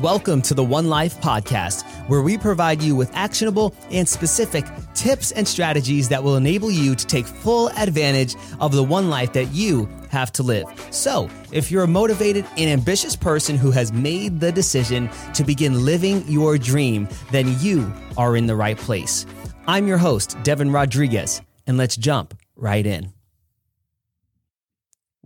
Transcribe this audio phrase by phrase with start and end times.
[0.00, 5.30] Welcome to the One Life podcast, where we provide you with actionable and specific tips
[5.30, 9.46] and strategies that will enable you to take full advantage of the one life that
[9.46, 10.64] you have to live.
[10.90, 15.84] So, if you're a motivated and ambitious person who has made the decision to begin
[15.84, 19.26] living your dream, then you are in the right place.
[19.68, 23.12] I'm your host, Devin Rodriguez, and let's jump right in.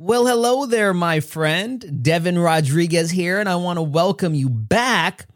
[0.00, 2.04] Well, hello there, my friend.
[2.04, 5.26] Devin Rodriguez here, and I want to welcome you back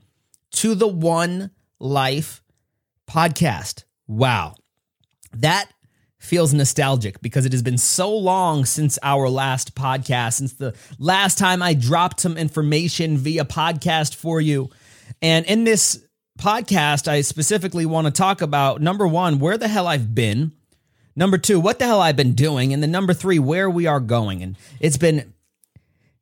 [0.52, 1.50] to the One
[1.80, 2.45] Life
[3.10, 3.83] podcast.
[4.06, 4.55] Wow.
[5.33, 5.69] That
[6.20, 11.38] feels nostalgic because it has been so long since our last podcast, since the last
[11.38, 14.70] time I dropped some information via podcast for you.
[15.20, 16.06] And in this
[16.38, 20.52] podcast, I specifically want to talk about number one, where the hell I've been
[21.14, 22.72] Number two, what the hell I've been doing.
[22.72, 24.42] And then number three, where we are going.
[24.42, 25.32] And it's been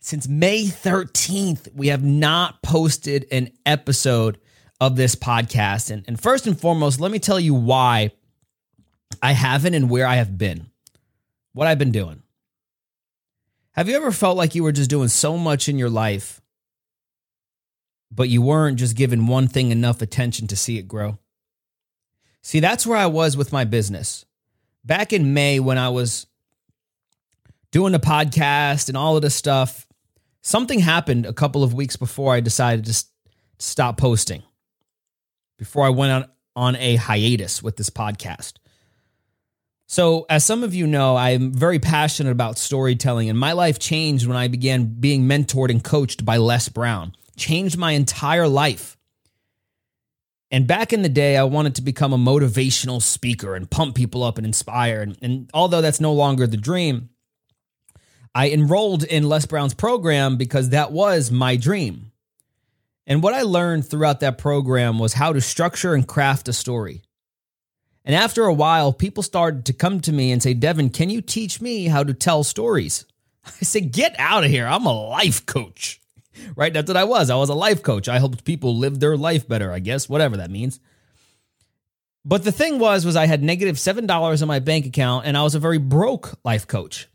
[0.00, 4.38] since May 13th, we have not posted an episode
[4.80, 5.90] of this podcast.
[5.90, 8.10] And, and first and foremost, let me tell you why
[9.22, 10.70] I haven't and where I have been,
[11.52, 12.22] what I've been doing.
[13.72, 16.40] Have you ever felt like you were just doing so much in your life,
[18.10, 21.18] but you weren't just giving one thing enough attention to see it grow?
[22.42, 24.24] See, that's where I was with my business
[24.84, 26.26] back in May when I was
[27.70, 29.86] doing the podcast and all of this stuff,
[30.42, 33.04] something happened a couple of weeks before I decided to
[33.58, 34.42] stop posting.
[35.58, 38.54] Before I went on on a hiatus with this podcast.
[39.86, 44.26] So, as some of you know, I'm very passionate about storytelling, and my life changed
[44.26, 47.14] when I began being mentored and coached by Les Brown.
[47.36, 48.96] Changed my entire life.
[50.50, 54.24] And back in the day, I wanted to become a motivational speaker and pump people
[54.24, 55.00] up and inspire.
[55.00, 57.10] And, and, although that's no longer the dream,
[58.34, 62.10] I enrolled in Les Brown's program because that was my dream.
[63.06, 67.02] And what I learned throughout that program was how to structure and craft a story.
[68.04, 71.20] And after a while, people started to come to me and say, Devin, can you
[71.20, 73.04] teach me how to tell stories?
[73.44, 74.66] I said, Get out of here.
[74.66, 75.99] I'm a life coach
[76.56, 76.72] right?
[76.72, 77.30] That's what I was.
[77.30, 78.08] I was a life coach.
[78.08, 80.80] I helped people live their life better, I guess, whatever that means.
[82.24, 85.26] But the thing was, was I had negative negative seven dollars in my bank account,
[85.26, 87.08] and I was a very broke life coach.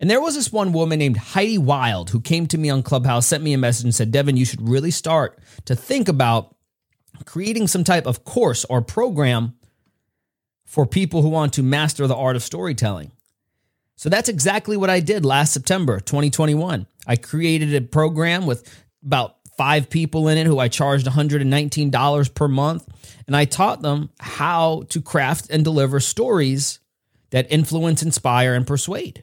[0.00, 3.26] And there was this one woman named Heidi Wild who came to me on Clubhouse,
[3.26, 6.56] sent me a message, and said, "Devin, you should really start to think about
[7.26, 9.54] creating some type of course or program
[10.64, 13.12] for people who want to master the art of storytelling."
[14.00, 16.86] So that's exactly what I did last September 2021.
[17.06, 18.66] I created a program with
[19.04, 22.88] about five people in it who I charged $119 per month.
[23.26, 26.80] And I taught them how to craft and deliver stories
[27.28, 29.22] that influence, inspire, and persuade.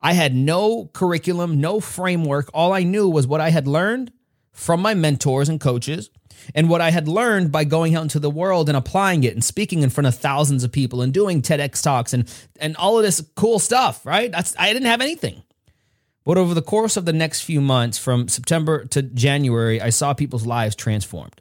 [0.00, 2.48] I had no curriculum, no framework.
[2.54, 4.12] All I knew was what I had learned
[4.52, 6.10] from my mentors and coaches
[6.54, 9.44] and what I had learned by going out into the world and applying it and
[9.44, 13.04] speaking in front of thousands of people and doing TEDx talks and and all of
[13.04, 14.30] this cool stuff, right?
[14.30, 15.42] That's I didn't have anything.
[16.24, 20.14] But over the course of the next few months from September to January, I saw
[20.14, 21.40] people's lives transformed.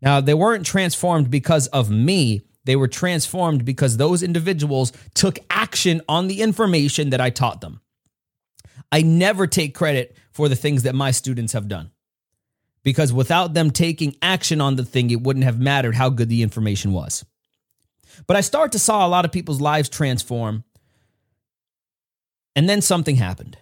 [0.00, 2.42] Now, they weren't transformed because of me.
[2.64, 7.80] They were transformed because those individuals took action on the information that I taught them.
[8.90, 11.92] I never take credit for the things that my students have done
[12.82, 16.42] because without them taking action on the thing, it wouldn't have mattered how good the
[16.42, 17.24] information was.
[18.26, 20.64] But I start to saw a lot of people's lives transform.
[22.54, 23.56] And then something happened.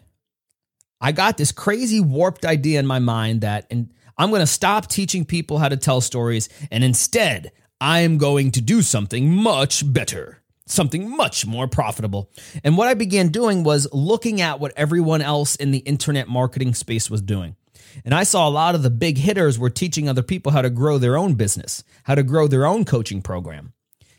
[1.01, 4.87] I got this crazy warped idea in my mind that and I'm going to stop
[4.87, 9.91] teaching people how to tell stories and instead I am going to do something much
[9.91, 12.31] better, something much more profitable.
[12.63, 16.75] And what I began doing was looking at what everyone else in the internet marketing
[16.75, 17.57] space was doing.
[18.05, 20.71] And I saw a lot of the big hitters were teaching other people how to
[20.71, 23.73] grow their own business, how to grow their own coaching program.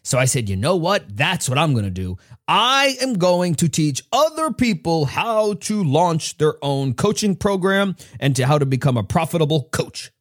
[0.04, 1.16] So I said, you know what?
[1.16, 2.18] That's what I'm going to do.
[2.48, 8.36] I am going to teach other people how to launch their own coaching program and
[8.36, 10.12] to how to become a profitable coach.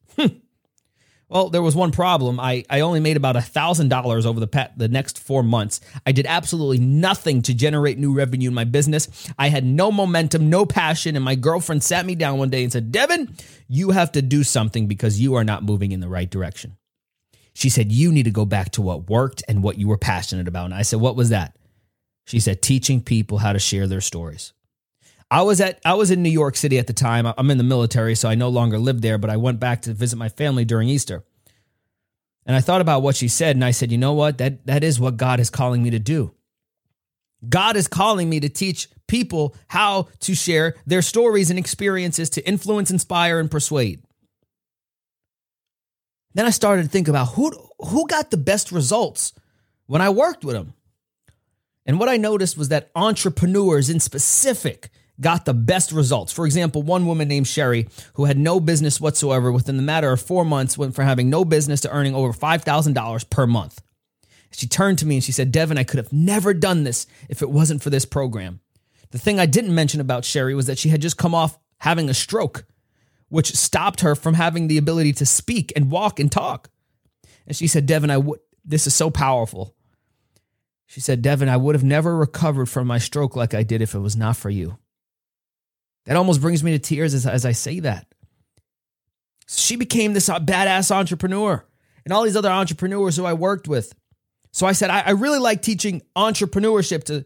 [1.31, 2.41] Well, there was one problem.
[2.41, 5.79] I, I only made about $1,000 over the, the next four months.
[6.05, 9.07] I did absolutely nothing to generate new revenue in my business.
[9.39, 11.15] I had no momentum, no passion.
[11.15, 13.33] And my girlfriend sat me down one day and said, Devin,
[13.69, 16.75] you have to do something because you are not moving in the right direction.
[17.53, 20.49] She said, You need to go back to what worked and what you were passionate
[20.49, 20.65] about.
[20.65, 21.57] And I said, What was that?
[22.25, 24.51] She said, Teaching people how to share their stories.
[25.31, 27.25] I was at I was in New York City at the time.
[27.25, 29.93] I'm in the military, so I no longer lived there, but I went back to
[29.93, 31.23] visit my family during Easter.
[32.45, 34.37] And I thought about what she said and I said, "You know what?
[34.39, 36.35] That that is what God is calling me to do."
[37.47, 42.47] God is calling me to teach people how to share their stories and experiences to
[42.47, 44.03] influence, inspire, and persuade.
[46.33, 49.31] Then I started to think about who who got the best results
[49.85, 50.73] when I worked with them.
[51.85, 54.91] And what I noticed was that entrepreneurs in specific
[55.21, 56.33] got the best results.
[56.33, 60.21] For example, one woman named Sherry, who had no business whatsoever, within the matter of
[60.21, 63.81] four months, went from having no business to earning over $5,000 per month.
[64.51, 67.41] She turned to me and she said, Devin, I could have never done this if
[67.41, 68.59] it wasn't for this program.
[69.11, 72.09] The thing I didn't mention about Sherry was that she had just come off having
[72.09, 72.65] a stroke,
[73.29, 76.69] which stopped her from having the ability to speak and walk and talk.
[77.47, 79.75] And she said, Devin, I would, this is so powerful.
[80.85, 83.95] She said, Devin, I would have never recovered from my stroke like I did if
[83.95, 84.77] it was not for you.
[86.05, 88.07] That almost brings me to tears as, as I say that.
[89.47, 91.65] She became this uh, badass entrepreneur
[92.05, 93.93] and all these other entrepreneurs who I worked with.
[94.51, 97.25] So I said, I, I really like teaching entrepreneurship to,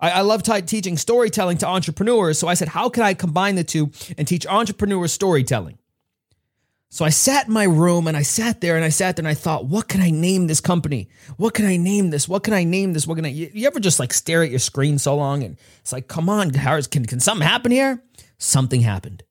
[0.00, 2.38] I, I love t- teaching storytelling to entrepreneurs.
[2.38, 5.78] So I said, how can I combine the two and teach entrepreneur storytelling?
[6.90, 9.28] So I sat in my room and I sat there and I sat there and
[9.28, 11.10] I thought, what can I name this company?
[11.36, 12.26] What can I name this?
[12.26, 13.06] What can I name this?
[13.06, 13.28] What can I?
[13.28, 16.30] You, you ever just like stare at your screen so long and it's like, come
[16.30, 18.02] on, can can something happen here?
[18.38, 19.22] Something happened.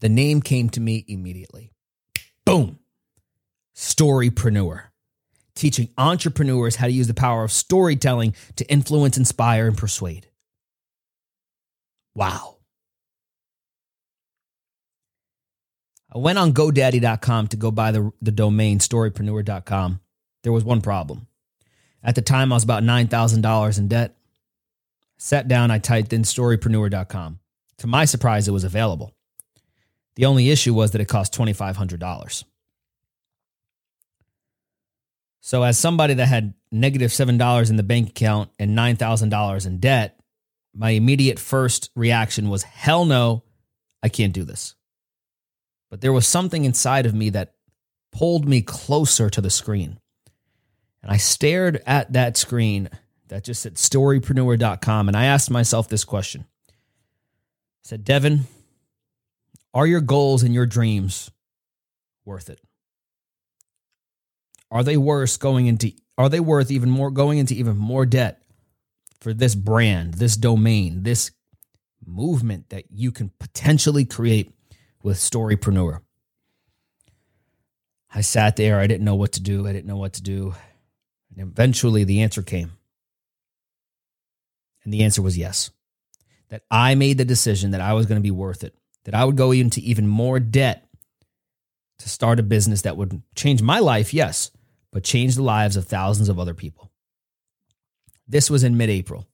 [0.00, 1.72] The name came to me immediately.
[2.46, 2.78] Boom.
[3.76, 4.84] Storypreneur
[5.58, 10.28] teaching entrepreneurs how to use the power of storytelling to influence, inspire, and persuade.
[12.14, 12.57] Wow.
[16.10, 20.00] I went on GoDaddy.com to go buy the, the domain storypreneur.com.
[20.42, 21.26] There was one problem.
[22.02, 24.14] At the time, I was about $9,000 in debt.
[25.18, 27.40] Sat down, I typed in storypreneur.com.
[27.78, 29.12] To my surprise, it was available.
[30.14, 32.44] The only issue was that it cost $2,500.
[35.40, 40.20] So, as somebody that had negative $7 in the bank account and $9,000 in debt,
[40.74, 43.44] my immediate first reaction was, hell no,
[44.02, 44.74] I can't do this.
[45.90, 47.54] But there was something inside of me that
[48.12, 49.98] pulled me closer to the screen.
[51.02, 52.90] And I stared at that screen
[53.28, 56.46] that just said storypreneur.com and I asked myself this question.
[56.70, 56.72] I
[57.84, 58.44] said, Devin,
[59.74, 61.30] are your goals and your dreams
[62.24, 62.60] worth it?
[64.70, 68.42] Are they worth going into are they worth even more going into even more debt
[69.20, 71.30] for this brand, this domain, this
[72.04, 74.52] movement that you can potentially create
[75.02, 76.00] with Storypreneur?
[78.14, 80.54] I sat there, I didn't know what to do, I didn't know what to do.
[81.30, 82.72] And eventually the answer came.
[84.84, 85.70] And the answer was yes.
[86.48, 88.74] That I made the decision that I was going to be worth it,
[89.04, 90.88] that I would go into even more debt
[91.98, 94.50] to start a business that would change my life, yes,
[94.90, 96.90] but change the lives of thousands of other people.
[98.26, 99.26] This was in mid April.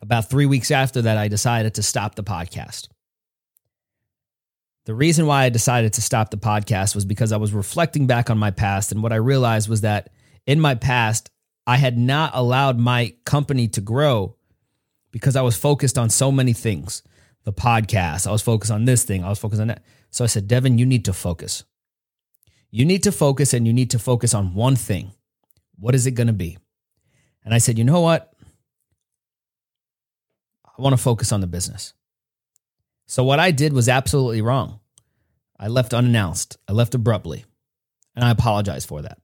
[0.00, 2.88] About three weeks after that, I decided to stop the podcast.
[4.84, 8.28] The reason why I decided to stop the podcast was because I was reflecting back
[8.28, 8.92] on my past.
[8.92, 10.10] And what I realized was that
[10.46, 11.30] in my past,
[11.66, 14.36] I had not allowed my company to grow
[15.10, 17.02] because I was focused on so many things
[17.44, 19.82] the podcast, I was focused on this thing, I was focused on that.
[20.10, 21.64] So I said, Devin, you need to focus.
[22.70, 25.12] You need to focus and you need to focus on one thing.
[25.78, 26.58] What is it going to be?
[27.44, 28.32] And I said, you know what?
[30.66, 31.92] I want to focus on the business.
[33.06, 34.80] So what I did was absolutely wrong.
[35.58, 36.56] I left unannounced.
[36.68, 37.44] I left abruptly.
[38.16, 39.18] And I apologize for that.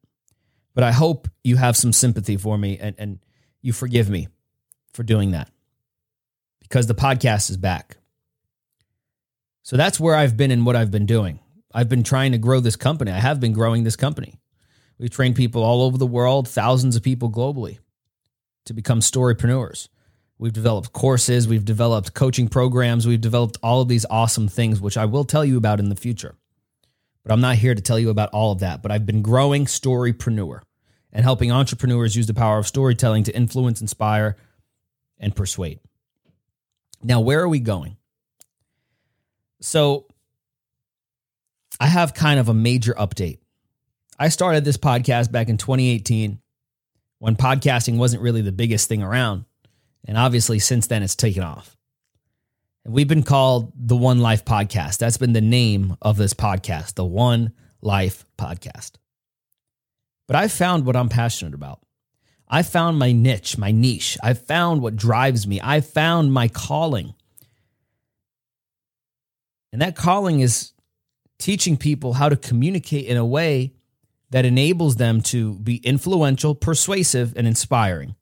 [0.75, 3.19] But I hope you have some sympathy for me and, and
[3.63, 4.29] you forgive me
[4.95, 5.51] for doing that
[6.61, 7.97] because the podcast is back.
[9.63, 11.41] So that's where I've been and what I've been doing.
[11.73, 13.13] I've been trying to grow this company.
[13.13, 14.39] I have been growing this company.
[14.99, 17.79] We've trained people all over the world, thousands of people globally
[18.67, 19.89] to become storypreneurs.
[20.41, 24.97] We've developed courses, we've developed coaching programs, we've developed all of these awesome things, which
[24.97, 26.35] I will tell you about in the future.
[27.23, 28.83] But I'm not here to tell you about all of that.
[28.83, 30.63] But I've been growing Storypreneur
[31.13, 34.39] and helping entrepreneurs use the power of storytelling to influence, inspire,
[35.19, 35.81] and persuade.
[37.03, 37.99] Now, where are we going?
[39.61, 40.07] So,
[41.79, 43.41] I have kind of a major update.
[44.19, 46.41] I started this podcast back in 2018
[47.19, 49.45] when podcasting wasn't really the biggest thing around.
[50.07, 51.77] And obviously, since then, it's taken off.
[52.87, 54.99] We've been called the One Life Podcast.
[54.99, 57.53] That's been the name of this podcast, the One
[57.83, 58.93] Life Podcast.
[60.27, 61.81] But I found what I'm passionate about.
[62.49, 64.17] I found my niche, my niche.
[64.23, 65.61] I found what drives me.
[65.63, 67.15] I found my calling.
[69.73, 70.73] And that calling is
[71.39, 73.75] teaching people how to communicate in a way
[74.31, 78.15] that enables them to be influential, persuasive, and inspiring.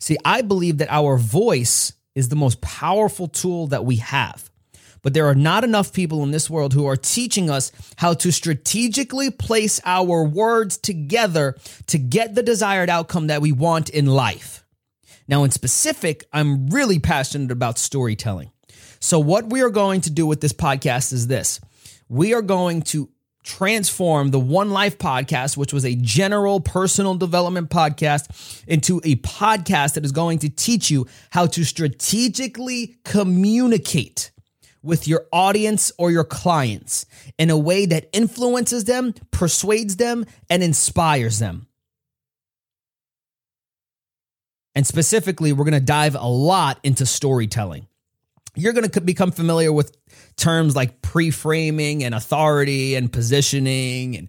[0.00, 4.50] See, I believe that our voice is the most powerful tool that we have.
[5.02, 8.32] But there are not enough people in this world who are teaching us how to
[8.32, 14.64] strategically place our words together to get the desired outcome that we want in life.
[15.26, 18.50] Now, in specific, I'm really passionate about storytelling.
[18.98, 21.60] So, what we are going to do with this podcast is this
[22.08, 23.08] we are going to
[23.42, 29.94] transform the One Life podcast, which was a general personal development podcast, into a podcast
[29.94, 34.30] that is going to teach you how to strategically communicate
[34.82, 37.06] with your audience or your clients
[37.38, 41.66] in a way that influences them, persuades them, and inspires them.
[44.74, 47.86] And specifically, we're going to dive a lot into storytelling.
[48.56, 49.96] You're going to become familiar with
[50.36, 54.28] terms like pre framing and authority and positioning and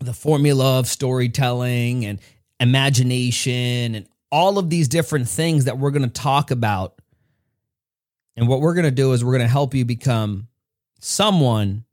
[0.00, 2.20] the formula of storytelling and
[2.60, 7.00] imagination and all of these different things that we're going to talk about.
[8.36, 10.48] And what we're going to do is we're going to help you become
[11.00, 11.84] someone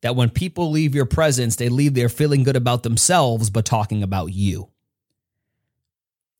[0.00, 4.02] that when people leave your presence, they leave there feeling good about themselves, but talking
[4.02, 4.68] about you.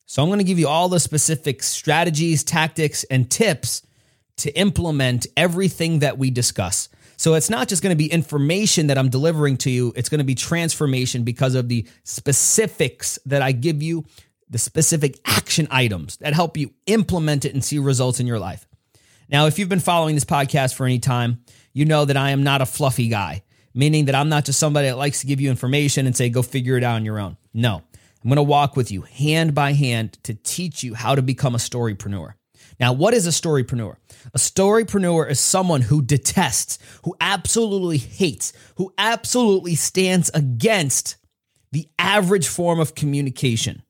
[0.06, 3.82] So I'm going to give you all the specific strategies, tactics, and tips
[4.38, 6.88] to implement everything that we discuss.
[7.16, 10.18] So it's not just going to be information that I'm delivering to you, it's going
[10.18, 14.04] to be transformation because of the specifics that I give you,
[14.50, 18.66] the specific action items that help you implement it and see results in your life.
[19.28, 22.42] Now, if you've been following this podcast for any time, you know that I am
[22.42, 25.48] not a fluffy guy, meaning that I'm not just somebody that likes to give you
[25.48, 27.36] information and say, go figure it out on your own.
[27.54, 27.76] No,
[28.22, 31.54] I'm going to walk with you hand by hand to teach you how to become
[31.54, 32.34] a storypreneur.
[32.82, 33.94] Now, what is a storypreneur?
[34.34, 41.14] A storypreneur is someone who detests, who absolutely hates, who absolutely stands against
[41.70, 43.84] the average form of communication.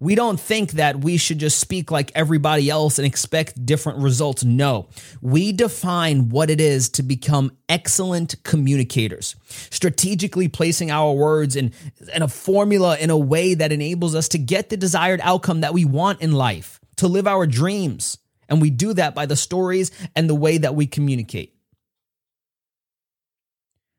[0.00, 4.44] We don't think that we should just speak like everybody else and expect different results.
[4.44, 4.90] No,
[5.22, 9.34] we define what it is to become excellent communicators,
[9.70, 11.72] strategically placing our words in,
[12.14, 15.72] in a formula in a way that enables us to get the desired outcome that
[15.72, 18.18] we want in life, to live our dreams.
[18.48, 21.54] And we do that by the stories and the way that we communicate.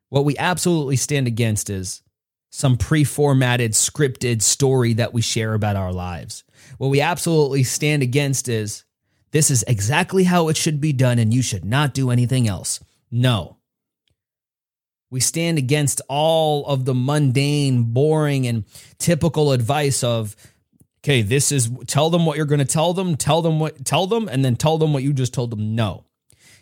[0.09, 2.01] What we absolutely stand against is
[2.49, 6.43] some pre formatted, scripted story that we share about our lives.
[6.77, 8.85] What we absolutely stand against is
[9.31, 12.79] this is exactly how it should be done and you should not do anything else.
[13.11, 13.57] No.
[15.09, 18.65] We stand against all of the mundane, boring, and
[18.97, 20.35] typical advice of
[21.07, 24.07] okay, this is tell them what you're going to tell them, tell them what tell
[24.07, 25.73] them and then tell them what you just told them.
[25.73, 26.03] No.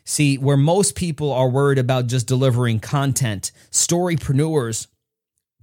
[0.03, 4.85] See, where most people are worried about just delivering content, storypreneurs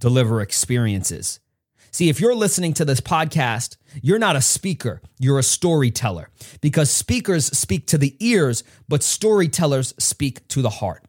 [0.01, 1.39] deliver experiences.
[1.91, 6.91] See, if you're listening to this podcast, you're not a speaker, you're a storyteller because
[6.91, 11.05] speakers speak to the ears, but storytellers speak to the heart.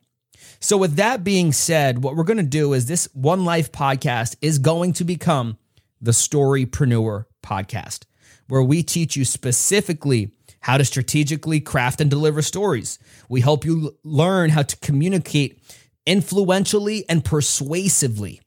[0.61, 4.37] So, with that being said, what we're going to do is this One Life podcast
[4.40, 5.59] is going to become
[6.00, 8.04] the Storypreneur podcast,
[8.48, 12.98] where we teach you specifically how to strategically craft and deliver stories.
[13.28, 15.60] We help you learn how to communicate
[16.06, 18.40] influentially and persuasively.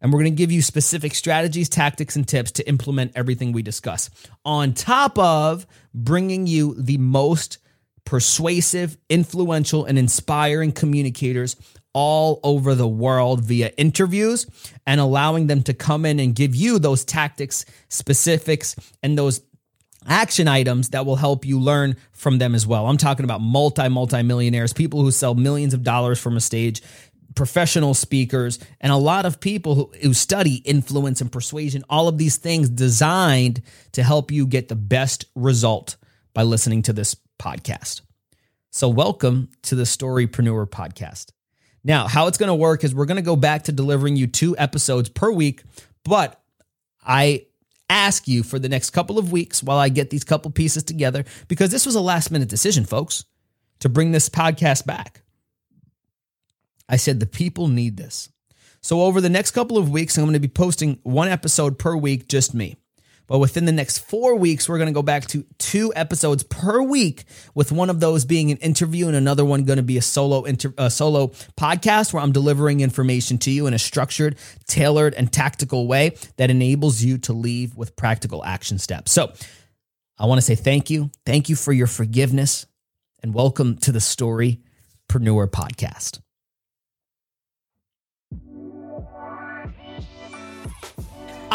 [0.00, 3.62] And we're going to give you specific strategies, tactics, and tips to implement everything we
[3.62, 4.10] discuss,
[4.44, 7.58] on top of bringing you the most
[8.04, 11.56] persuasive, influential, and inspiring communicators
[11.92, 14.46] all over the world via interviews
[14.86, 19.40] and allowing them to come in and give you those tactics, specifics, and those
[20.06, 22.86] action items that will help you learn from them as well.
[22.86, 26.82] I'm talking about multi, multi millionaires, people who sell millions of dollars from a stage,
[27.34, 32.18] professional speakers, and a lot of people who, who study influence and persuasion, all of
[32.18, 35.96] these things designed to help you get the best result
[36.34, 38.02] by listening to this podcast.
[38.70, 41.32] So, welcome to the Storypreneur podcast.
[41.88, 44.26] Now, how it's going to work is we're going to go back to delivering you
[44.26, 45.62] two episodes per week,
[46.04, 46.38] but
[47.02, 47.46] I
[47.88, 51.24] ask you for the next couple of weeks while I get these couple pieces together
[51.48, 53.24] because this was a last minute decision, folks,
[53.78, 55.22] to bring this podcast back.
[56.90, 58.28] I said the people need this.
[58.82, 61.96] So, over the next couple of weeks, I'm going to be posting one episode per
[61.96, 62.76] week, just me.
[63.28, 66.82] But within the next four weeks, we're going to go back to two episodes per
[66.82, 70.02] week, with one of those being an interview and another one going to be a
[70.02, 75.14] solo inter- a solo podcast where I'm delivering information to you in a structured, tailored,
[75.14, 79.12] and tactical way that enables you to leave with practical action steps.
[79.12, 79.32] So
[80.18, 81.10] I want to say thank you.
[81.26, 82.66] Thank you for your forgiveness
[83.22, 84.58] and welcome to the Storypreneur
[85.50, 86.20] Podcast.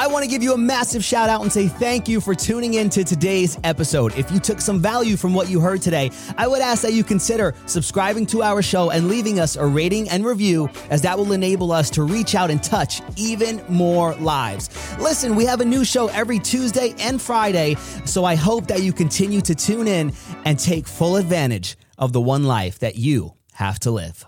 [0.04, 2.74] I want to give you a massive shout out and say thank you for tuning
[2.74, 4.14] in to today's episode.
[4.18, 7.06] If you took some value from what you heard today, I would ask that you
[7.06, 11.32] consider subscribing to our show and leaving us a rating and review, as that will
[11.32, 14.70] enable us to reach out and touch even more lives.
[15.00, 18.92] Listen, we have a new show every Tuesday and Friday, so I hope that you
[18.92, 20.12] continue to tune in
[20.44, 24.26] and take full advantage of the one life that you have to live.